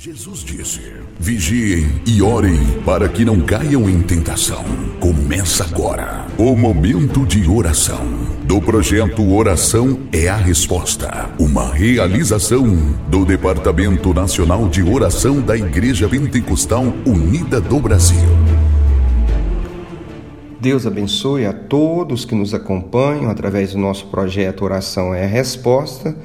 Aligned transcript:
Jesus 0.00 0.44
disse: 0.44 0.80
Vigiem 1.18 2.00
e 2.06 2.22
orem 2.22 2.56
para 2.86 3.08
que 3.08 3.24
não 3.24 3.40
caiam 3.40 3.90
em 3.90 4.00
tentação. 4.00 4.64
Começa 5.00 5.64
agora 5.64 6.24
o 6.38 6.54
momento 6.54 7.26
de 7.26 7.48
oração 7.48 7.98
do 8.44 8.62
projeto 8.62 9.28
Oração 9.28 9.98
é 10.12 10.28
a 10.28 10.36
Resposta, 10.36 11.28
uma 11.36 11.74
realização 11.74 12.64
do 13.08 13.24
Departamento 13.24 14.14
Nacional 14.14 14.68
de 14.68 14.84
Oração 14.84 15.40
da 15.40 15.56
Igreja 15.56 16.08
Pentecostal 16.08 16.84
Unida 17.04 17.60
do 17.60 17.80
Brasil. 17.80 18.28
Deus 20.60 20.86
abençoe 20.86 21.44
a 21.44 21.52
todos 21.52 22.24
que 22.24 22.36
nos 22.36 22.54
acompanham 22.54 23.28
através 23.28 23.72
do 23.72 23.78
nosso 23.78 24.06
projeto 24.06 24.62
Oração 24.62 25.12
é 25.12 25.24
a 25.24 25.28
Resposta. 25.28 26.16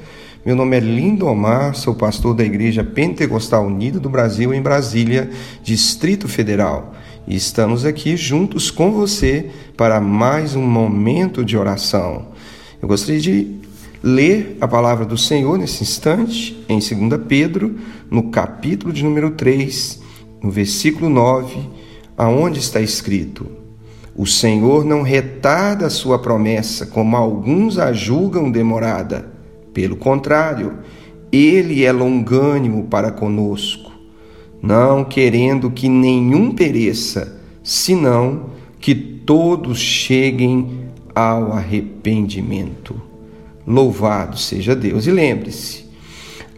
Meu 0.44 0.54
nome 0.54 0.76
é 0.76 0.80
Lindo 0.80 1.26
Omar, 1.26 1.74
sou 1.74 1.94
pastor 1.94 2.34
da 2.34 2.44
Igreja 2.44 2.84
Pentecostal 2.84 3.64
Unida 3.64 3.98
do 3.98 4.10
Brasil 4.10 4.52
em 4.52 4.60
Brasília, 4.60 5.30
Distrito 5.62 6.28
Federal. 6.28 6.94
E 7.26 7.34
estamos 7.34 7.86
aqui 7.86 8.14
juntos 8.14 8.70
com 8.70 8.92
você 8.92 9.48
para 9.74 10.02
mais 10.02 10.54
um 10.54 10.60
momento 10.60 11.42
de 11.42 11.56
oração. 11.56 12.26
Eu 12.82 12.86
gostaria 12.86 13.22
de 13.22 13.58
ler 14.02 14.58
a 14.60 14.68
palavra 14.68 15.06
do 15.06 15.16
Senhor 15.16 15.56
nesse 15.56 15.82
instante, 15.82 16.62
em 16.68 16.78
2 16.78 17.22
Pedro, 17.26 17.78
no 18.10 18.24
capítulo 18.24 18.92
de 18.92 19.02
número 19.02 19.30
3, 19.30 20.02
no 20.42 20.50
versículo 20.50 21.08
9, 21.08 21.58
aonde 22.18 22.58
está 22.58 22.82
escrito: 22.82 23.46
O 24.14 24.26
Senhor 24.26 24.84
não 24.84 25.00
retarda 25.00 25.86
a 25.86 25.90
sua 25.90 26.18
promessa, 26.18 26.84
como 26.84 27.16
alguns 27.16 27.78
a 27.78 27.94
julgam 27.94 28.50
demorada 28.50 29.32
pelo 29.74 29.96
contrário, 29.96 30.78
ele 31.32 31.84
é 31.84 31.90
longânimo 31.90 32.84
para 32.84 33.10
conosco, 33.10 33.92
não 34.62 35.04
querendo 35.04 35.68
que 35.70 35.88
nenhum 35.88 36.52
pereça, 36.52 37.40
senão 37.62 38.50
que 38.78 38.94
todos 38.94 39.78
cheguem 39.78 40.88
ao 41.12 41.52
arrependimento. 41.52 43.00
Louvado 43.66 44.38
seja 44.38 44.76
Deus. 44.76 45.06
E 45.06 45.10
lembre-se, 45.10 45.84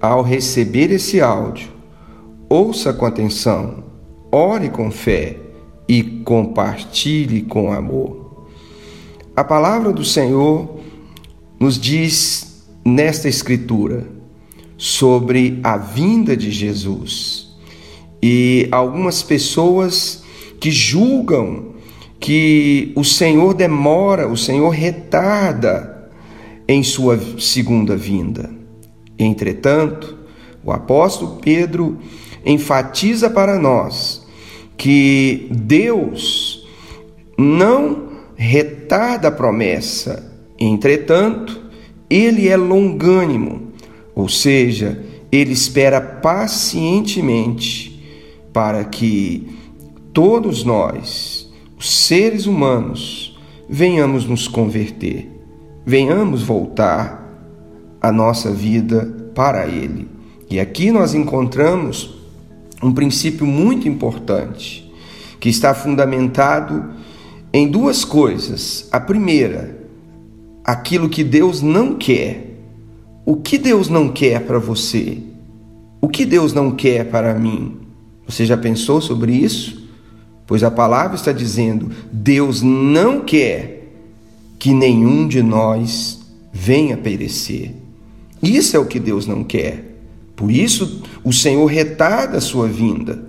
ao 0.00 0.22
receber 0.22 0.90
esse 0.90 1.20
áudio, 1.20 1.68
ouça 2.48 2.92
com 2.92 3.06
atenção, 3.06 3.84
ore 4.30 4.68
com 4.68 4.90
fé 4.90 5.36
e 5.88 6.02
compartilhe 6.02 7.42
com 7.42 7.72
amor. 7.72 8.46
A 9.34 9.44
palavra 9.44 9.92
do 9.92 10.04
Senhor 10.04 10.80
nos 11.58 11.78
diz 11.78 12.45
nesta 12.86 13.28
escritura 13.28 14.06
sobre 14.78 15.58
a 15.64 15.76
vinda 15.76 16.36
de 16.36 16.52
Jesus. 16.52 17.48
E 18.22 18.68
algumas 18.70 19.24
pessoas 19.24 20.22
que 20.60 20.70
julgam 20.70 21.74
que 22.20 22.92
o 22.94 23.02
Senhor 23.02 23.54
demora, 23.54 24.28
o 24.28 24.36
Senhor 24.36 24.70
retarda 24.70 26.08
em 26.68 26.84
sua 26.84 27.18
segunda 27.40 27.96
vinda. 27.96 28.50
Entretanto, 29.18 30.16
o 30.64 30.70
apóstolo 30.70 31.40
Pedro 31.40 31.98
enfatiza 32.44 33.28
para 33.28 33.58
nós 33.58 34.24
que 34.76 35.48
Deus 35.50 36.64
não 37.36 38.10
retarda 38.36 39.28
a 39.28 39.32
promessa, 39.32 40.32
entretanto, 40.58 41.65
ele 42.08 42.48
é 42.48 42.56
longânimo, 42.56 43.72
ou 44.14 44.28
seja, 44.28 45.02
ele 45.30 45.52
espera 45.52 46.00
pacientemente 46.00 47.92
para 48.52 48.84
que 48.84 49.48
todos 50.12 50.64
nós, 50.64 51.50
os 51.78 51.90
seres 51.90 52.46
humanos, 52.46 53.38
venhamos 53.68 54.26
nos 54.26 54.48
converter, 54.48 55.28
venhamos 55.84 56.42
voltar 56.42 57.24
a 58.00 58.12
nossa 58.12 58.50
vida 58.50 59.30
para 59.34 59.66
Ele. 59.66 60.08
E 60.48 60.60
aqui 60.60 60.90
nós 60.90 61.12
encontramos 61.12 62.16
um 62.82 62.92
princípio 62.92 63.46
muito 63.46 63.88
importante, 63.88 64.90
que 65.40 65.48
está 65.48 65.74
fundamentado 65.74 66.92
em 67.52 67.68
duas 67.68 68.04
coisas. 68.04 68.88
A 68.92 69.00
primeira, 69.00 69.85
aquilo 70.66 71.08
que 71.08 71.22
Deus 71.22 71.62
não 71.62 71.94
quer. 71.94 72.44
O 73.24 73.36
que 73.36 73.56
Deus 73.56 73.88
não 73.88 74.08
quer 74.08 74.40
para 74.40 74.58
você? 74.58 75.18
O 76.00 76.08
que 76.08 76.26
Deus 76.26 76.52
não 76.52 76.72
quer 76.72 77.08
para 77.08 77.32
mim? 77.34 77.76
Você 78.26 78.44
já 78.44 78.56
pensou 78.56 79.00
sobre 79.00 79.32
isso? 79.32 79.86
Pois 80.44 80.64
a 80.64 80.70
palavra 80.70 81.14
está 81.14 81.30
dizendo: 81.30 81.90
Deus 82.12 82.62
não 82.62 83.20
quer 83.20 83.92
que 84.58 84.72
nenhum 84.72 85.28
de 85.28 85.42
nós 85.42 86.20
venha 86.52 86.96
perecer. 86.96 87.72
Isso 88.42 88.76
é 88.76 88.80
o 88.80 88.86
que 88.86 88.98
Deus 88.98 89.26
não 89.26 89.44
quer. 89.44 89.98
Por 90.34 90.50
isso 90.50 91.02
o 91.24 91.32
Senhor 91.32 91.66
retarda 91.66 92.38
a 92.38 92.40
sua 92.40 92.66
vinda. 92.66 93.24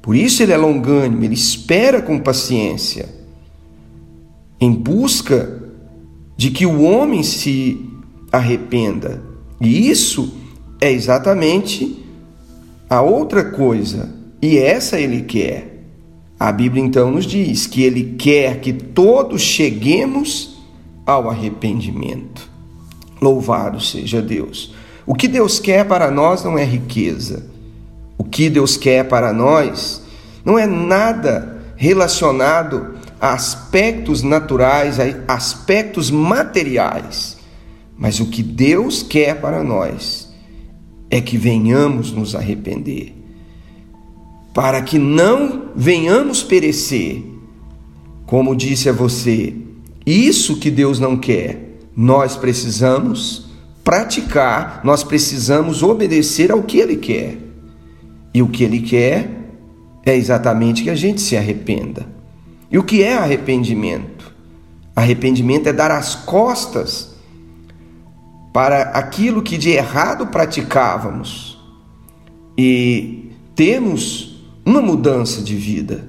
Por 0.00 0.14
isso 0.14 0.42
ele 0.42 0.52
é 0.52 0.56
longânimo, 0.56 1.24
ele 1.24 1.34
espera 1.34 2.00
com 2.00 2.18
paciência, 2.18 3.08
em 4.60 4.72
busca 4.72 5.65
de 6.36 6.50
que 6.50 6.66
o 6.66 6.82
homem 6.82 7.22
se 7.22 7.80
arrependa. 8.30 9.22
E 9.60 9.88
isso 9.88 10.34
é 10.80 10.92
exatamente 10.92 12.04
a 12.88 13.00
outra 13.00 13.44
coisa, 13.44 14.14
e 14.40 14.58
essa 14.58 15.00
ele 15.00 15.22
quer. 15.22 15.84
A 16.38 16.52
Bíblia 16.52 16.84
então 16.84 17.10
nos 17.10 17.24
diz 17.24 17.66
que 17.66 17.82
ele 17.82 18.14
quer 18.18 18.60
que 18.60 18.72
todos 18.72 19.40
cheguemos 19.40 20.58
ao 21.06 21.30
arrependimento. 21.30 22.50
Louvado 23.20 23.80
seja 23.80 24.20
Deus. 24.20 24.74
O 25.06 25.14
que 25.14 25.26
Deus 25.26 25.58
quer 25.58 25.86
para 25.86 26.10
nós 26.10 26.44
não 26.44 26.58
é 26.58 26.64
riqueza. 26.64 27.48
O 28.18 28.24
que 28.24 28.50
Deus 28.50 28.76
quer 28.76 29.08
para 29.08 29.32
nós 29.32 30.02
não 30.44 30.58
é 30.58 30.66
nada 30.66 31.56
relacionado 31.76 32.95
aspectos 33.20 34.22
naturais, 34.22 34.98
aspectos 35.26 36.10
materiais. 36.10 37.36
Mas 37.96 38.20
o 38.20 38.26
que 38.26 38.42
Deus 38.42 39.02
quer 39.02 39.40
para 39.40 39.64
nós 39.64 40.32
é 41.10 41.20
que 41.20 41.38
venhamos 41.38 42.12
nos 42.12 42.34
arrepender, 42.34 43.14
para 44.52 44.82
que 44.82 44.98
não 44.98 45.70
venhamos 45.74 46.42
perecer. 46.42 47.22
Como 48.26 48.56
disse 48.56 48.88
a 48.88 48.92
você, 48.92 49.54
isso 50.04 50.58
que 50.58 50.70
Deus 50.70 50.98
não 50.98 51.16
quer, 51.16 51.78
nós 51.96 52.36
precisamos 52.36 53.46
praticar, 53.82 54.80
nós 54.84 55.04
precisamos 55.04 55.82
obedecer 55.82 56.50
ao 56.50 56.62
que 56.62 56.78
Ele 56.78 56.96
quer. 56.96 57.38
E 58.34 58.42
o 58.42 58.48
que 58.48 58.64
Ele 58.64 58.80
quer 58.80 59.30
é 60.04 60.14
exatamente 60.14 60.82
que 60.82 60.90
a 60.90 60.94
gente 60.94 61.20
se 61.20 61.36
arrependa. 61.36 62.15
E 62.70 62.78
o 62.78 62.82
que 62.82 63.02
é 63.02 63.14
arrependimento? 63.14 64.32
Arrependimento 64.94 65.68
é 65.68 65.72
dar 65.72 65.90
as 65.90 66.14
costas 66.14 67.14
para 68.52 68.82
aquilo 68.90 69.42
que 69.42 69.58
de 69.58 69.70
errado 69.70 70.28
praticávamos 70.28 71.58
e 72.56 73.30
temos 73.54 74.42
uma 74.64 74.80
mudança 74.80 75.42
de 75.42 75.54
vida. 75.54 76.08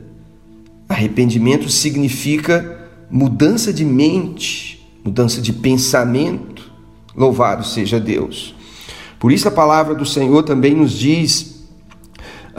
Arrependimento 0.87 1.69
significa 1.69 2.87
mudança 3.11 3.73
de 3.73 3.83
mente, 3.83 4.87
mudança 5.03 5.41
de 5.41 5.51
pensamento. 5.51 6.71
Louvado 7.15 7.65
seja 7.65 7.99
Deus. 7.99 8.55
Por 9.19 9.31
isso 9.31 9.47
a 9.47 9.51
palavra 9.51 9.93
do 9.93 10.05
Senhor 10.05 10.43
também 10.43 10.73
nos 10.73 10.93
diz 10.93 11.56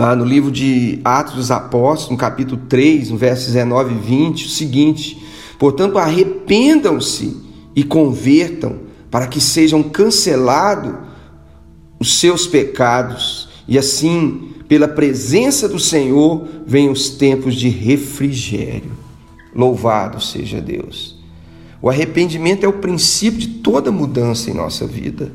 ah, 0.00 0.14
no 0.14 0.24
livro 0.24 0.52
de 0.52 1.00
Atos 1.04 1.34
dos 1.34 1.50
Apóstolos, 1.50 2.12
no 2.12 2.16
capítulo 2.16 2.62
3, 2.68 3.10
no 3.10 3.16
versos 3.16 3.46
19 3.46 3.94
e 3.94 3.98
20, 3.98 4.46
o 4.46 4.48
seguinte: 4.48 5.20
Portanto, 5.58 5.98
arrependam-se 5.98 7.36
e 7.74 7.82
convertam, 7.82 8.76
para 9.10 9.26
que 9.26 9.40
sejam 9.40 9.82
cancelados 9.82 10.94
os 11.98 12.20
seus 12.20 12.46
pecados, 12.46 13.48
e 13.66 13.76
assim, 13.76 14.52
pela 14.68 14.86
presença 14.86 15.68
do 15.68 15.80
Senhor, 15.80 16.46
venham 16.64 16.92
os 16.92 17.10
tempos 17.10 17.56
de 17.56 17.68
refrigério. 17.68 18.92
Louvado 19.52 20.20
seja 20.20 20.60
Deus. 20.60 21.18
O 21.82 21.90
arrependimento 21.90 22.64
é 22.64 22.68
o 22.68 22.74
princípio 22.74 23.40
de 23.40 23.48
toda 23.48 23.90
mudança 23.90 24.48
em 24.48 24.54
nossa 24.54 24.86
vida. 24.86 25.32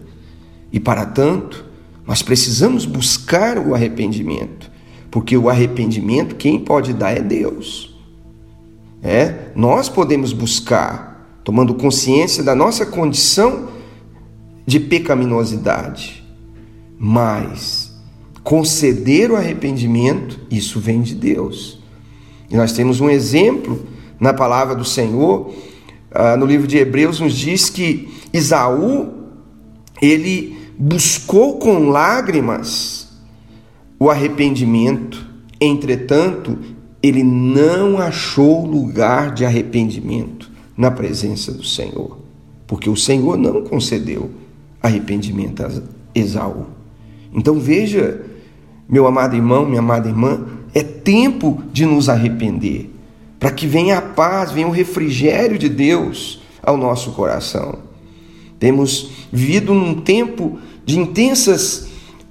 E 0.72 0.80
para 0.80 1.06
tanto, 1.06 1.66
nós 2.06 2.22
precisamos 2.22 2.86
buscar 2.86 3.58
o 3.58 3.74
arrependimento, 3.74 4.70
porque 5.10 5.38
o 5.38 5.50
arrependimento 5.50 6.36
quem 6.36 6.60
pode 6.60 6.94
dar 6.94 7.12
é 7.12 7.22
Deus. 7.22 7.94
É, 9.02 9.52
nós 9.56 9.90
podemos 9.90 10.32
buscar, 10.32 11.40
tomando 11.44 11.74
consciência 11.74 12.44
da 12.44 12.56
nossa 12.56 12.86
condição 12.86 13.70
de 14.66 14.80
pecaminosidade. 14.80 16.24
Mas 16.98 17.92
conceder 18.44 19.32
o 19.32 19.36
arrependimento, 19.36 20.40
isso 20.50 20.80
vem 20.80 21.02
de 21.02 21.16
Deus. 21.16 21.80
E 22.50 22.56
nós 22.56 22.72
temos 22.74 23.02
um 23.02 23.10
exemplo 23.10 23.86
na 24.20 24.34
palavra 24.34 24.76
do 24.76 24.86
Senhor, 24.86 25.54
ah, 26.12 26.38
no 26.38 26.46
livro 26.46 26.68
de 26.68 26.78
Hebreus, 26.78 27.20
nos 27.20 27.34
diz 27.34 27.70
que 27.70 28.14
Isaú, 28.32 29.12
ele 30.02 30.63
buscou 30.78 31.58
com 31.58 31.90
lágrimas 31.90 33.08
o 34.00 34.10
arrependimento, 34.10 35.26
entretanto, 35.60 36.58
ele 37.02 37.24
não 37.24 37.98
achou 37.98 38.66
lugar 38.66 39.34
de 39.34 39.46
arrependimento 39.46 40.52
na 40.76 40.90
presença 40.90 41.52
do 41.52 41.64
Senhor, 41.64 42.18
porque 42.68 42.90
o 42.90 42.98
Senhor 42.98 43.38
não 43.38 43.64
concedeu 43.64 44.32
arrependimento 44.82 45.64
a 45.64 45.70
Esaú. 46.14 46.66
Então 47.34 47.60
veja, 47.60 48.26
meu 48.88 49.08
amado 49.08 49.36
irmão, 49.36 49.66
minha 49.66 49.80
amada 49.80 50.08
irmã, 50.08 50.46
é 50.74 50.84
tempo 50.84 51.62
de 51.72 51.86
nos 51.86 52.10
arrepender, 52.10 52.90
para 53.40 53.52
que 53.52 53.68
venha 53.68 53.98
a 53.98 54.02
paz, 54.02 54.52
venha 54.52 54.68
o 54.68 54.72
refrigério 54.72 55.58
de 55.58 55.70
Deus 55.70 56.42
ao 56.62 56.78
nosso 56.78 57.12
coração. 57.12 57.80
Temos 58.64 59.10
vivido 59.30 59.74
num 59.74 59.96
tempo 59.96 60.58
de 60.86 60.98
intensas 60.98 61.90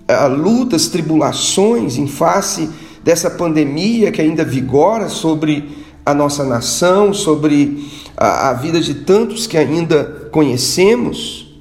uh, 0.09 0.35
lutas, 0.35 0.89
tribulações 0.89 1.99
em 1.99 2.07
face 2.07 2.71
dessa 3.05 3.29
pandemia 3.29 4.11
que 4.11 4.23
ainda 4.23 4.43
vigora 4.43 5.11
sobre 5.11 5.69
a 6.07 6.15
nossa 6.15 6.43
nação, 6.43 7.13
sobre 7.13 7.87
a, 8.17 8.49
a 8.49 8.53
vida 8.55 8.81
de 8.81 8.95
tantos 8.95 9.47
que 9.47 9.59
ainda 9.59 10.31
conhecemos. 10.33 11.55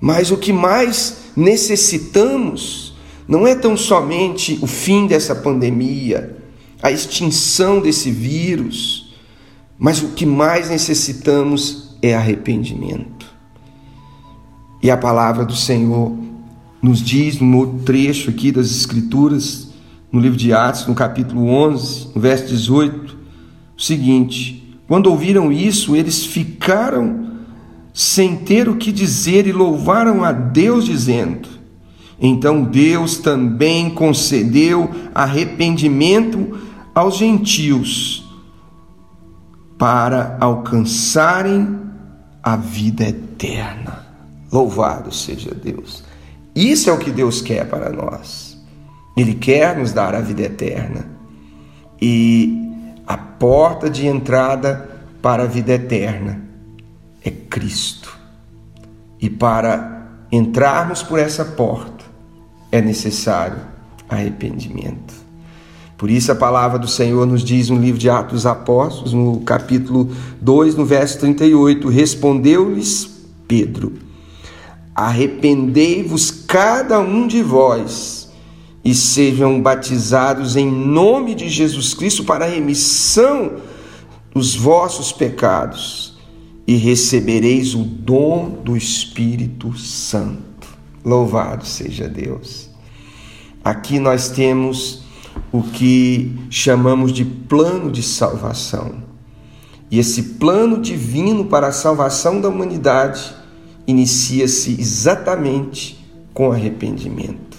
Mas 0.00 0.30
o 0.30 0.36
que 0.36 0.52
mais 0.52 1.32
necessitamos 1.36 2.94
não 3.26 3.44
é 3.44 3.56
tão 3.56 3.76
somente 3.76 4.56
o 4.62 4.68
fim 4.68 5.08
dessa 5.08 5.34
pandemia, 5.34 6.36
a 6.80 6.92
extinção 6.92 7.80
desse 7.80 8.12
vírus, 8.12 9.12
mas 9.76 10.00
o 10.00 10.10
que 10.10 10.24
mais 10.24 10.70
necessitamos 10.70 11.96
é 12.00 12.14
arrependimento. 12.14 13.15
E 14.82 14.90
a 14.90 14.96
palavra 14.96 15.44
do 15.44 15.54
Senhor 15.54 16.16
nos 16.82 17.00
diz 17.00 17.40
no 17.40 17.58
outro 17.58 17.78
trecho 17.80 18.30
aqui 18.30 18.52
das 18.52 18.70
Escrituras, 18.70 19.70
no 20.12 20.20
livro 20.20 20.38
de 20.38 20.52
Atos, 20.52 20.86
no 20.86 20.94
capítulo 20.94 21.48
11, 21.48 22.08
no 22.14 22.20
verso 22.20 22.46
18, 22.46 23.16
o 23.76 23.82
seguinte: 23.82 24.78
Quando 24.86 25.08
ouviram 25.08 25.50
isso, 25.50 25.96
eles 25.96 26.24
ficaram 26.24 27.26
sem 27.92 28.36
ter 28.36 28.68
o 28.68 28.76
que 28.76 28.92
dizer 28.92 29.46
e 29.46 29.52
louvaram 29.52 30.22
a 30.22 30.30
Deus, 30.30 30.84
dizendo: 30.84 31.48
Então 32.20 32.62
Deus 32.62 33.18
também 33.18 33.90
concedeu 33.90 34.90
arrependimento 35.14 36.58
aos 36.94 37.16
gentios 37.16 38.24
para 39.78 40.36
alcançarem 40.40 41.78
a 42.42 42.56
vida 42.56 43.04
eterna. 43.04 44.05
Louvado 44.50 45.12
seja 45.12 45.54
Deus. 45.54 46.04
Isso 46.54 46.88
é 46.88 46.92
o 46.92 46.98
que 46.98 47.10
Deus 47.10 47.40
quer 47.42 47.68
para 47.68 47.90
nós. 47.90 48.56
Ele 49.16 49.34
quer 49.34 49.76
nos 49.76 49.92
dar 49.92 50.14
a 50.14 50.20
vida 50.20 50.42
eterna. 50.42 51.06
E 52.00 52.66
a 53.06 53.16
porta 53.16 53.88
de 53.88 54.06
entrada 54.06 54.88
para 55.22 55.44
a 55.44 55.46
vida 55.46 55.72
eterna 55.72 56.40
é 57.24 57.30
Cristo. 57.30 58.16
E 59.20 59.28
para 59.28 60.06
entrarmos 60.30 61.02
por 61.02 61.18
essa 61.18 61.44
porta 61.44 62.04
é 62.70 62.80
necessário 62.80 63.58
arrependimento. 64.08 65.14
Por 65.96 66.10
isso 66.10 66.30
a 66.30 66.34
palavra 66.34 66.78
do 66.78 66.86
Senhor 66.86 67.26
nos 67.26 67.42
diz 67.42 67.70
no 67.70 67.78
livro 67.78 67.98
de 67.98 68.10
Atos 68.10 68.32
dos 68.32 68.46
Apóstolos, 68.46 69.14
no 69.14 69.40
capítulo 69.40 70.10
2, 70.40 70.74
no 70.74 70.84
verso 70.84 71.18
38, 71.20 71.88
respondeu-lhes 71.88 73.10
Pedro: 73.48 73.94
Arrependei-vos 74.96 76.30
cada 76.30 76.98
um 76.98 77.26
de 77.26 77.42
vós 77.42 78.30
e 78.82 78.94
sejam 78.94 79.60
batizados 79.60 80.56
em 80.56 80.70
nome 80.70 81.34
de 81.34 81.50
Jesus 81.50 81.92
Cristo 81.92 82.24
para 82.24 82.46
a 82.46 82.48
remissão 82.48 83.56
dos 84.32 84.54
vossos 84.54 85.12
pecados 85.12 86.16
e 86.66 86.76
recebereis 86.76 87.74
o 87.74 87.82
dom 87.82 88.48
do 88.64 88.74
Espírito 88.74 89.76
Santo. 89.76 90.66
Louvado 91.04 91.66
seja 91.66 92.08
Deus. 92.08 92.70
Aqui 93.62 93.98
nós 93.98 94.30
temos 94.30 95.02
o 95.52 95.62
que 95.62 96.34
chamamos 96.48 97.12
de 97.12 97.24
plano 97.24 97.92
de 97.92 98.02
salvação. 98.02 98.94
E 99.90 99.98
esse 99.98 100.22
plano 100.22 100.80
divino 100.80 101.44
para 101.44 101.66
a 101.66 101.72
salvação 101.72 102.40
da 102.40 102.48
humanidade 102.48 103.35
inicia-se 103.86 104.76
exatamente 104.80 106.04
com 106.34 106.52
arrependimento. 106.52 107.56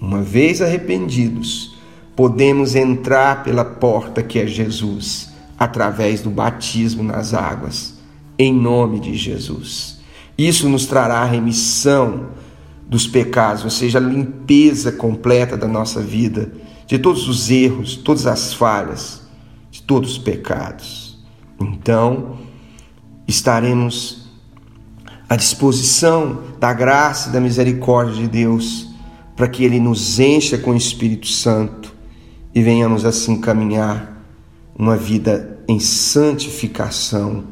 Uma 0.00 0.22
vez 0.22 0.60
arrependidos, 0.60 1.76
podemos 2.16 2.74
entrar 2.74 3.44
pela 3.44 3.64
porta 3.64 4.22
que 4.22 4.38
é 4.38 4.46
Jesus, 4.46 5.30
através 5.58 6.20
do 6.20 6.30
batismo 6.30 7.02
nas 7.02 7.32
águas 7.34 8.02
em 8.38 8.52
nome 8.52 8.98
de 8.98 9.14
Jesus. 9.14 10.00
Isso 10.36 10.68
nos 10.68 10.86
trará 10.86 11.24
remissão 11.24 12.30
dos 12.88 13.06
pecados, 13.06 13.64
ou 13.64 13.70
seja, 13.70 13.98
a 13.98 14.00
limpeza 14.00 14.92
completa 14.92 15.56
da 15.56 15.68
nossa 15.68 16.00
vida, 16.00 16.52
de 16.86 16.98
todos 16.98 17.28
os 17.28 17.50
erros, 17.50 17.96
todas 17.96 18.26
as 18.26 18.52
falhas, 18.52 19.22
de 19.70 19.82
todos 19.82 20.12
os 20.12 20.18
pecados. 20.18 21.18
Então, 21.60 22.38
estaremos 23.26 24.21
à 25.32 25.36
disposição 25.36 26.42
da 26.60 26.74
graça 26.74 27.30
e 27.30 27.32
da 27.32 27.40
misericórdia 27.40 28.16
de 28.16 28.28
Deus, 28.28 28.90
para 29.34 29.48
que 29.48 29.64
Ele 29.64 29.80
nos 29.80 30.20
encha 30.20 30.58
com 30.58 30.72
o 30.72 30.76
Espírito 30.76 31.26
Santo 31.26 31.96
e 32.54 32.62
venhamos 32.62 33.06
assim 33.06 33.40
caminhar 33.40 34.22
uma 34.78 34.94
vida 34.94 35.58
em 35.66 35.80
santificação 35.80 37.44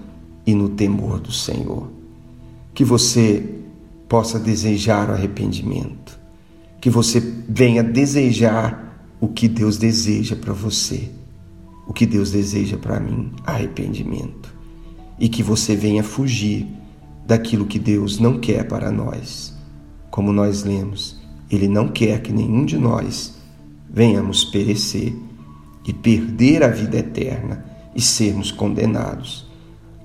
e 0.46 0.54
no 0.54 0.68
temor 0.68 1.20
do 1.20 1.32
Senhor. 1.32 1.90
Que 2.74 2.84
você 2.84 3.42
possa 4.06 4.38
desejar 4.38 5.08
o 5.08 5.12
arrependimento, 5.14 6.20
que 6.82 6.90
você 6.90 7.18
venha 7.48 7.82
desejar 7.82 9.02
o 9.18 9.26
que 9.26 9.48
Deus 9.48 9.78
deseja 9.78 10.36
para 10.36 10.52
você, 10.52 11.08
o 11.88 11.94
que 11.94 12.04
Deus 12.04 12.30
deseja 12.30 12.76
para 12.76 13.00
mim, 13.00 13.32
arrependimento, 13.46 14.54
e 15.18 15.30
que 15.30 15.42
você 15.42 15.74
venha 15.74 16.04
fugir 16.04 16.66
daquilo 17.30 17.64
que 17.64 17.78
Deus 17.78 18.18
não 18.18 18.40
quer 18.40 18.66
para 18.66 18.90
nós. 18.90 19.56
Como 20.10 20.32
nós 20.32 20.64
lemos, 20.64 21.16
Ele 21.48 21.68
não 21.68 21.86
quer 21.86 22.20
que 22.22 22.32
nenhum 22.32 22.64
de 22.64 22.76
nós 22.76 23.38
venhamos 23.88 24.44
perecer 24.44 25.14
e 25.86 25.92
perder 25.92 26.64
a 26.64 26.68
vida 26.68 26.98
eterna 26.98 27.64
e 27.94 28.02
sermos 28.02 28.50
condenados 28.50 29.48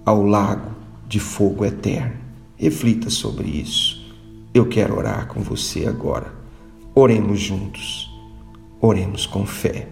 ao 0.05 0.24
lago 0.24 0.70
de 1.08 1.20
fogo 1.20 1.65
eterno. 1.65 2.13
Reflita 2.58 3.10
sobre 3.10 3.48
isso. 3.48 4.05
Eu 4.53 4.67
quero 4.67 4.96
orar 4.96 5.27
com 5.27 5.41
você 5.41 5.88
agora. 5.88 6.32
Oremos 6.94 7.39
juntos. 7.39 8.08
Oremos 8.79 9.25
com 9.25 9.48
fé. 9.48 9.88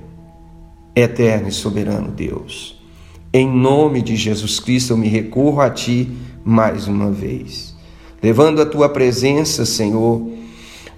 Eterno 0.96 1.48
e 1.48 1.52
soberano 1.52 2.12
Deus, 2.12 2.80
em 3.34 3.50
nome 3.50 4.04
de 4.04 4.16
Jesus 4.16 4.60
Cristo 4.60 4.94
eu 4.94 4.98
me 4.98 5.08
recorro 5.08 5.60
a 5.60 5.72
Ti 5.72 6.12
mais 6.44 6.88
uma 6.88 7.12
vez, 7.12 7.76
levando 8.22 8.62
a 8.62 8.66
Tua 8.66 8.90
presença, 8.90 9.66
Senhor, 9.66 10.28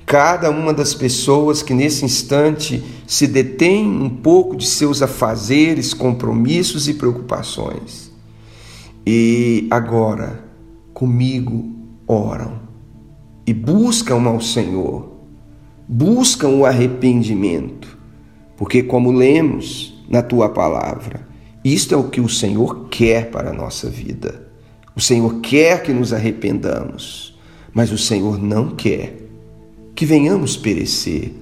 cada 0.06 0.50
uma 0.50 0.74
das 0.74 0.94
pessoas 0.94 1.62
que 1.62 1.74
nesse 1.74 2.06
instante 2.06 2.84
se 3.08 3.28
detém 3.28 3.86
um 3.86 4.10
pouco 4.10 4.56
de 4.56 4.66
seus 4.66 5.02
afazeres, 5.02 5.94
compromissos 5.94 6.88
e 6.88 6.94
preocupações 6.94 8.06
e 9.06 9.68
agora 9.70 10.44
comigo 10.94 11.72
oram 12.08 12.60
e 13.46 13.54
buscam 13.54 14.24
ao 14.24 14.42
Senhor, 14.42 15.12
buscam 15.88 16.50
o 16.50 16.66
arrependimento, 16.66 17.96
porque, 18.58 18.82
como 18.82 19.12
lemos 19.12 20.04
na 20.10 20.24
tua 20.24 20.50
palavra, 20.50 21.28
isto 21.64 21.94
é 21.94 21.98
o 21.98 22.10
que 22.10 22.20
o 22.20 22.30
Senhor 22.30 22.88
quer 22.90 23.30
para 23.30 23.52
a 23.52 23.54
nossa 23.54 23.90
vida. 23.90 24.45
O 24.96 25.02
Senhor 25.02 25.42
quer 25.42 25.84
que 25.84 25.92
nos 25.92 26.14
arrependamos, 26.14 27.38
mas 27.74 27.92
o 27.92 27.98
Senhor 27.98 28.42
não 28.42 28.70
quer 28.72 29.18
que 29.94 30.06
venhamos 30.06 30.56
perecer, 30.56 31.34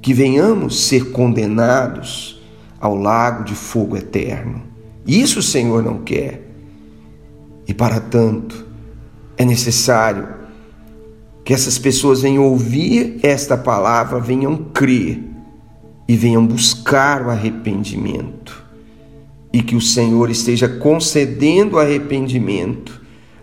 que 0.00 0.14
venhamos 0.14 0.86
ser 0.86 1.10
condenados 1.12 2.42
ao 2.80 2.94
lago 2.94 3.44
de 3.44 3.54
fogo 3.54 3.96
eterno. 3.96 4.62
Isso 5.06 5.40
o 5.40 5.42
Senhor 5.42 5.82
não 5.82 5.98
quer. 5.98 6.42
E 7.66 7.74
para 7.74 8.00
tanto, 8.00 8.66
é 9.36 9.44
necessário 9.44 10.36
Que 11.46 11.54
essas 11.54 11.78
pessoas 11.78 12.22
venham 12.22 12.42
ouvir 12.42 13.20
esta 13.22 13.56
palavra, 13.56 14.18
venham 14.18 14.56
crer 14.56 15.22
e 16.08 16.16
venham 16.16 16.44
buscar 16.44 17.24
o 17.24 17.30
arrependimento. 17.30 18.65
E 19.56 19.62
que 19.62 19.74
o 19.74 19.80
Senhor 19.80 20.28
esteja 20.28 20.68
concedendo 20.68 21.78
arrependimento 21.78 23.00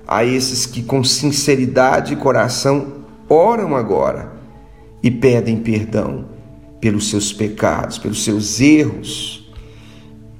a 0.08 0.24
esses 0.24 0.68
que, 0.68 0.84
com 0.84 1.04
sinceridade 1.04 2.10
de 2.10 2.22
coração, 2.22 3.06
oram 3.28 3.76
agora 3.76 4.32
e 5.02 5.10
pedem 5.10 5.58
perdão 5.58 6.26
pelos 6.80 7.10
seus 7.10 7.34
pecados, 7.34 7.98
pelos 7.98 8.24
seus 8.24 8.62
erros, 8.62 9.52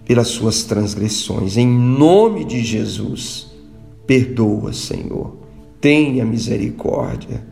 pelas 0.06 0.28
suas 0.28 0.62
transgressões. 0.62 1.58
Em 1.58 1.68
nome 1.68 2.46
de 2.46 2.64
Jesus, 2.64 3.52
perdoa, 4.06 4.74
Senhor. 4.74 5.38
Tenha 5.82 6.24
misericórdia 6.24 7.52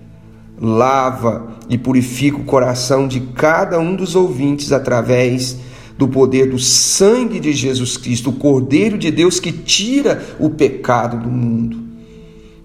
lava 0.62 1.58
e 1.68 1.76
purifica 1.76 2.38
o 2.38 2.44
coração 2.44 3.08
de 3.08 3.20
cada 3.20 3.80
um 3.80 3.96
dos 3.96 4.16
ouvintes 4.16 4.72
através 4.72 5.58
do 6.02 6.08
poder 6.08 6.50
do 6.50 6.58
sangue 6.58 7.40
de 7.40 7.54
Jesus 7.54 7.96
Cristo, 7.96 8.32
o 8.32 8.34
Cordeiro 8.34 8.98
de 8.98 9.12
Deus 9.12 9.40
que 9.40 9.52
tira 9.52 10.36
o 10.40 10.50
pecado 10.50 11.16
do 11.16 11.30
mundo. 11.30 11.78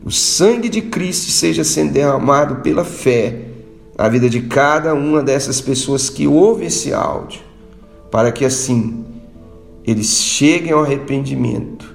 O 0.03 0.11
sangue 0.11 0.71
de 0.71 0.81
Cristo 0.81 1.31
seja 1.31 1.63
sendo 1.63 1.93
derramado 1.93 2.63
pela 2.63 2.83
fé 2.83 3.43
na 3.99 4.09
vida 4.09 4.31
de 4.31 4.41
cada 4.41 4.95
uma 4.95 5.23
dessas 5.23 5.61
pessoas 5.61 6.09
que 6.09 6.27
ouve 6.27 6.65
esse 6.65 6.95
áudio, 6.95 7.41
para 8.11 8.33
que 8.33 8.43
assim 8.43 9.05
eles 9.85 10.23
cheguem 10.23 10.73
ao 10.73 10.83
arrependimento 10.83 11.95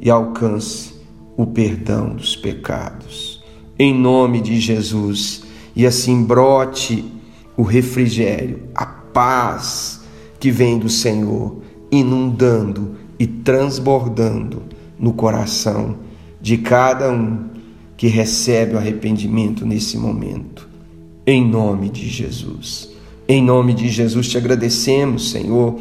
e 0.00 0.08
alcance 0.08 0.94
o 1.36 1.46
perdão 1.46 2.10
dos 2.10 2.36
pecados 2.36 3.42
em 3.76 3.92
nome 3.92 4.40
de 4.40 4.60
Jesus, 4.60 5.42
e 5.74 5.84
assim 5.84 6.22
brote 6.22 7.04
o 7.56 7.62
refrigério, 7.62 8.68
a 8.72 8.86
paz 8.86 10.05
que 10.46 10.50
vem 10.52 10.78
do 10.78 10.88
Senhor, 10.88 11.56
inundando 11.90 12.94
e 13.18 13.26
transbordando 13.26 14.62
no 14.96 15.12
coração 15.12 15.96
de 16.40 16.58
cada 16.58 17.10
um 17.10 17.46
que 17.96 18.06
recebe 18.06 18.76
o 18.76 18.78
arrependimento 18.78 19.66
nesse 19.66 19.98
momento. 19.98 20.68
Em 21.26 21.44
nome 21.44 21.90
de 21.90 22.08
Jesus. 22.08 22.90
Em 23.26 23.42
nome 23.42 23.74
de 23.74 23.88
Jesus 23.88 24.28
te 24.28 24.38
agradecemos, 24.38 25.32
Senhor, 25.32 25.80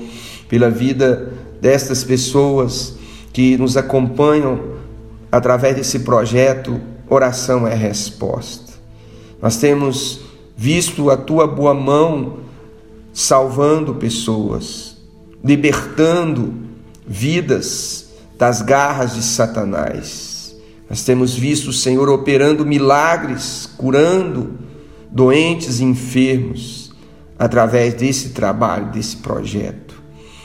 pela 0.50 0.72
vida 0.72 1.32
destas 1.62 2.04
pessoas 2.04 2.96
que 3.32 3.56
nos 3.60 3.78
acompanham 3.78 4.78
através 5.32 5.76
desse 5.76 6.00
projeto 6.00 6.82
oração 7.08 7.68
é 7.68 7.76
resposta. 7.76 8.74
Nós 9.40 9.58
temos 9.58 10.22
visto 10.58 11.12
a 11.12 11.18
tua 11.18 11.46
boa 11.46 11.76
mão 11.76 12.45
salvando 13.16 13.96
pessoas, 13.96 14.98
libertando 15.42 16.54
vidas 17.08 18.10
das 18.38 18.62
garras 18.62 19.16
de 19.16 19.24
Satanás. 19.24 20.54
Nós 20.90 21.06
temos 21.06 21.34
visto 21.34 21.70
o 21.70 21.74
Senhor 21.74 22.10
operando 22.10 22.66
milagres, 22.66 23.70
curando 23.78 24.60
doentes 25.10 25.80
e 25.80 25.86
enfermos 25.86 26.92
através 27.40 27.94
desse 27.94 28.32
trabalho, 28.32 28.92
desse 28.92 29.16
projeto. 29.16 29.96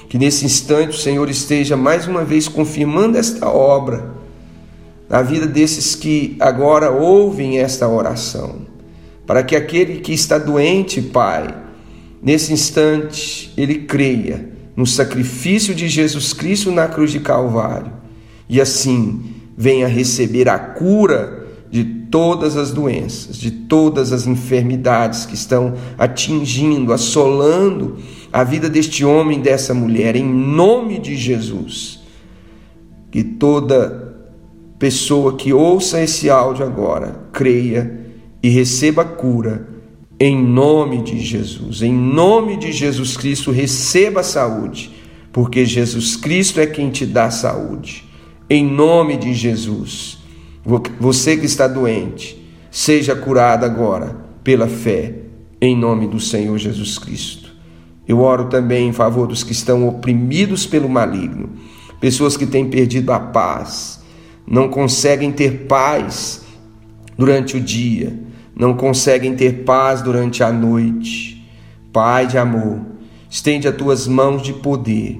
Que 0.09 0.17
nesse 0.17 0.45
instante 0.45 0.91
o 0.97 1.01
Senhor 1.01 1.29
esteja 1.29 1.77
mais 1.77 2.07
uma 2.07 2.25
vez 2.25 2.47
confirmando 2.47 3.19
esta 3.19 3.49
obra 3.49 4.13
na 5.09 5.23
vida 5.23 5.45
desses 5.45 5.97
que 5.97 6.37
agora 6.39 6.93
ouvem 6.93 7.59
esta 7.59 7.89
oração, 7.89 8.61
para 9.27 9.43
que 9.43 9.57
aquele 9.57 9.99
que 10.01 10.13
está 10.13 10.39
doente, 10.39 11.03
Pai, 11.03 11.53
nesse 12.23 12.53
instante 12.53 13.53
ele 13.57 13.81
creia 13.81 14.51
no 14.77 14.87
sacrifício 14.87 15.75
de 15.75 15.89
Jesus 15.89 16.33
Cristo 16.33 16.71
na 16.71 16.89
cruz 16.89 17.11
de 17.11 17.21
Calvário 17.21 17.93
e 18.49 18.61
assim 18.61 19.23
venha 19.57 19.87
receber 19.87 20.49
a 20.49 20.59
cura 20.59 21.47
de 21.71 21.85
todas 21.85 22.57
as 22.57 22.73
doenças, 22.73 23.37
de 23.37 23.51
todas 23.51 24.13
as 24.13 24.27
enfermidades 24.27 25.25
que 25.25 25.35
estão 25.35 25.75
atingindo, 25.97 26.93
assolando 26.93 27.99
a 28.33 28.43
vida 28.43 28.69
deste 28.69 29.05
homem 29.05 29.39
e 29.39 29.43
dessa 29.43 29.73
mulher, 29.73 30.17
em 30.17 30.25
nome 30.25 30.99
de 30.99 31.15
Jesus. 31.15 32.01
Que 33.11 33.23
toda 33.23 34.15
pessoa 34.79 35.37
que 35.37 35.53
ouça 35.53 36.03
esse 36.03 36.29
áudio 36.29 36.65
agora, 36.65 37.29
creia 37.33 38.01
e 38.43 38.49
receba 38.49 39.05
cura 39.05 39.69
em 40.21 40.37
nome 40.37 41.03
de 41.03 41.19
Jesus. 41.19 41.81
Em 41.81 41.95
nome 41.95 42.59
de 42.59 42.71
Jesus 42.71 43.17
Cristo, 43.17 43.51
receba 43.51 44.23
saúde, 44.23 44.91
porque 45.33 45.65
Jesus 45.65 46.15
Cristo 46.15 46.61
é 46.61 46.67
quem 46.67 46.91
te 46.91 47.07
dá 47.07 47.31
saúde. 47.31 48.05
Em 48.49 48.63
nome 48.63 49.17
de 49.17 49.33
Jesus. 49.33 50.19
Você 51.01 51.39
que 51.39 51.47
está 51.47 51.67
doente, 51.67 52.37
seja 52.71 53.17
curado 53.17 53.65
agora 53.65 54.15
pela 54.45 54.69
fé, 54.69 55.15
em 55.59 55.75
nome 55.75 56.07
do 56.07 56.21
Senhor 56.21 56.59
Jesus 56.59 56.99
Cristo. 56.99 57.51
Eu 58.07 58.21
oro 58.21 58.47
também 58.47 58.89
em 58.89 58.93
favor 58.93 59.27
dos 59.27 59.43
que 59.43 59.53
estão 59.53 59.89
oprimidos 59.89 60.67
pelo 60.67 60.89
maligno, 60.89 61.51
pessoas 61.99 62.37
que 62.37 62.45
têm 62.45 62.69
perdido 62.69 63.13
a 63.13 63.21
paz, 63.21 64.03
não 64.47 64.69
conseguem 64.69 65.33
ter 65.33 65.67
paz 65.67 66.43
durante 67.17 67.57
o 67.57 67.61
dia, 67.61 68.19
não 68.61 68.75
conseguem 68.75 69.35
ter 69.35 69.65
paz 69.65 70.03
durante 70.03 70.45
a 70.45 70.53
noite. 70.53 71.43
Pai 71.91 72.27
de 72.27 72.37
amor, 72.37 72.79
estende 73.31 73.67
as 73.67 73.75
tuas 73.75 74.07
mãos 74.07 74.43
de 74.43 74.53
poder, 74.53 75.19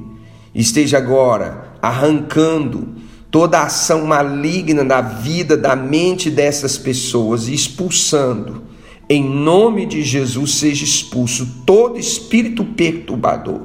esteja 0.55 0.99
agora 0.99 1.71
arrancando 1.81 2.97
toda 3.31 3.63
ação 3.63 4.05
maligna 4.05 4.85
na 4.85 5.01
vida, 5.01 5.57
da 5.57 5.75
mente 5.75 6.31
dessas 6.31 6.77
pessoas 6.77 7.49
e 7.49 7.55
expulsando. 7.55 8.63
Em 9.09 9.25
nome 9.25 9.87
de 9.87 10.03
Jesus, 10.03 10.57
seja 10.57 10.85
expulso 10.85 11.65
todo 11.65 11.99
espírito 11.99 12.63
perturbador, 12.63 13.63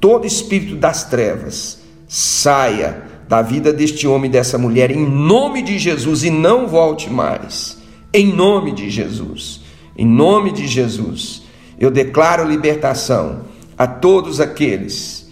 todo 0.00 0.26
espírito 0.26 0.74
das 0.76 1.04
trevas, 1.04 1.82
saia 2.08 3.02
da 3.28 3.42
vida 3.42 3.74
deste 3.74 4.06
homem 4.06 4.30
e 4.30 4.32
dessa 4.32 4.56
mulher 4.56 4.90
em 4.90 5.06
nome 5.06 5.60
de 5.60 5.78
Jesus 5.78 6.24
e 6.24 6.30
não 6.30 6.66
volte 6.66 7.10
mais. 7.10 7.81
Em 8.14 8.32
nome 8.32 8.72
de 8.72 8.90
Jesus. 8.90 9.62
Em 9.96 10.06
nome 10.06 10.52
de 10.52 10.66
Jesus. 10.66 11.42
Eu 11.78 11.90
declaro 11.90 12.48
libertação 12.48 13.44
a 13.76 13.86
todos 13.86 14.40
aqueles 14.40 15.30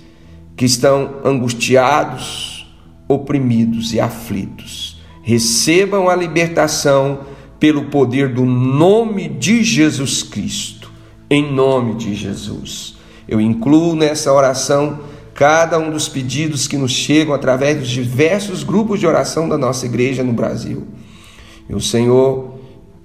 que 0.57 0.65
estão 0.65 1.17
angustiados, 1.25 2.67
oprimidos 3.07 3.93
e 3.93 4.01
aflitos. 4.01 5.01
Recebam 5.23 6.09
a 6.09 6.17
libertação 6.17 7.21
pelo 7.59 7.85
poder 7.85 8.33
do 8.33 8.47
nome 8.47 9.29
de 9.29 9.63
Jesus 9.63 10.23
Cristo. 10.23 10.91
Em 11.29 11.53
nome 11.53 11.95
de 11.95 12.15
Jesus. 12.15 12.97
Eu 13.29 13.41
incluo 13.41 13.95
nessa 13.95 14.33
oração 14.33 15.01
cada 15.35 15.79
um 15.79 15.91
dos 15.91 16.09
pedidos 16.09 16.67
que 16.67 16.77
nos 16.77 16.93
chegam 16.93 17.35
através 17.35 17.79
dos 17.79 17.89
diversos 17.89 18.63
grupos 18.63 18.99
de 18.99 19.07
oração 19.07 19.49
da 19.49 19.59
nossa 19.59 19.87
igreja 19.87 20.25
no 20.25 20.33
Brasil. 20.33 20.87
E 21.69 21.75
o 21.75 21.81
Senhor 21.81 22.50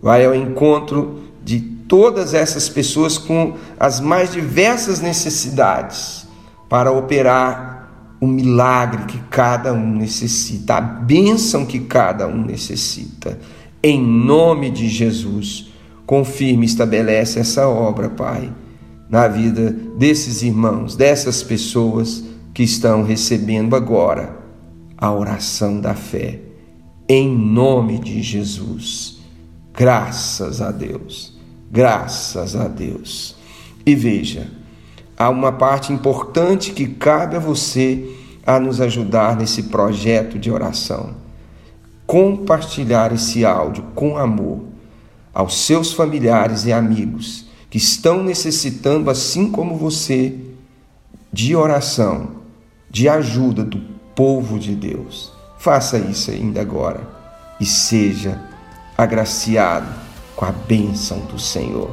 vai 0.06 0.24
ao 0.24 0.36
encontro 0.36 1.24
de 1.44 1.60
todas 1.60 2.36
essas 2.36 2.70
pessoas 2.70 3.18
com 3.18 3.56
as 3.80 4.00
mais 4.00 4.32
diversas 4.32 5.02
necessidades 5.02 6.28
para 6.70 6.92
operar 6.92 7.90
o 8.22 8.28
milagre 8.28 9.06
que 9.06 9.18
cada 9.32 9.74
um 9.74 9.96
necessita, 9.96 10.76
a 10.76 10.82
bênção 10.82 11.66
que 11.66 11.80
cada 11.80 12.28
um 12.28 12.46
necessita. 12.46 13.40
Em 13.82 14.00
nome 14.00 14.70
de 14.70 14.88
Jesus, 14.88 15.72
confirme 16.06 16.68
estabelece 16.68 17.40
essa 17.40 17.68
obra, 17.68 18.08
Pai 18.08 18.52
na 19.10 19.28
vida 19.28 19.72
desses 19.98 20.42
irmãos, 20.42 20.96
dessas 20.96 21.44
pessoas 21.44 22.24
que 22.54 22.64
estão 22.64 23.04
recebendo 23.04 23.76
agora 23.76 24.38
a 24.98 25.12
oração 25.12 25.80
da 25.80 25.94
fé. 25.94 26.40
Em 27.08 27.36
nome 27.36 28.00
de 28.00 28.22
Jesus. 28.22 29.15
Graças 29.76 30.62
a 30.62 30.72
Deus. 30.72 31.34
Graças 31.70 32.56
a 32.56 32.68
Deus. 32.68 33.36
E 33.86 33.94
veja, 33.94 34.50
há 35.18 35.30
uma 35.30 35.52
parte 35.52 35.92
importante 35.92 36.72
que 36.72 36.88
cabe 36.88 37.36
a 37.36 37.40
você 37.40 38.10
a 38.46 38.60
nos 38.60 38.80
ajudar 38.80 39.36
nesse 39.36 39.64
projeto 39.64 40.40
de 40.40 40.50
oração. 40.50 41.16
Compartilhar 42.06 43.12
esse 43.12 43.44
áudio 43.44 43.84
com 43.94 44.18
amor 44.18 44.64
aos 45.34 45.58
seus 45.66 45.92
familiares 45.92 46.66
e 46.66 46.72
amigos 46.72 47.46
que 47.70 47.78
estão 47.78 48.24
necessitando, 48.24 49.10
assim 49.10 49.52
como 49.52 49.76
você, 49.76 50.34
de 51.34 51.56
oração, 51.56 52.38
de 52.90 53.10
ajuda 53.10 53.64
do 53.66 53.82
povo 54.16 54.58
de 54.58 54.74
Deus. 54.74 55.34
Faça 55.58 55.98
isso 55.98 56.32
ainda 56.32 56.62
agora 56.62 57.06
e 57.60 57.66
seja 57.66 58.55
agraciado 58.98 59.88
com 60.36 60.46
a 60.46 60.52
bênção 60.52 61.20
do 61.20 61.40
Senhor. 61.40 61.90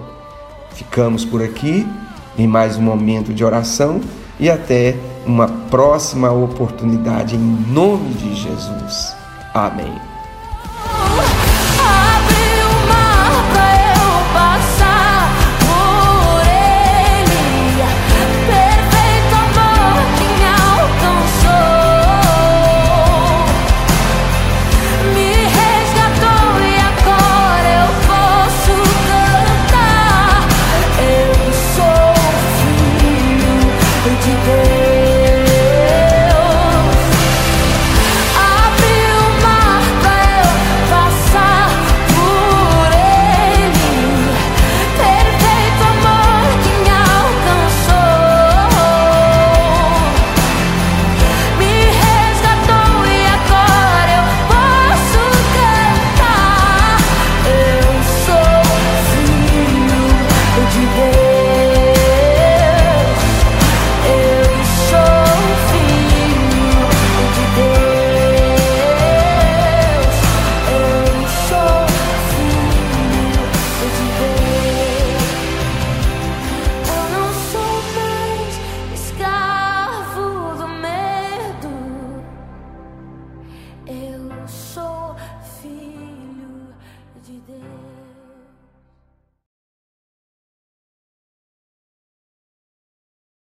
Ficamos 0.75 1.25
por 1.25 1.43
aqui 1.43 1.87
em 2.37 2.47
mais 2.47 2.77
um 2.77 2.83
momento 2.83 3.33
de 3.33 3.45
oração 3.45 4.01
e 4.39 4.51
até 4.51 4.97
uma 5.27 5.49
próxima 5.49 6.33
oportunidade 6.33 7.37
em 7.37 7.39
nome 7.39 8.15
de 8.15 8.35
Jesus. 8.35 9.15
Amém. 9.55 10.12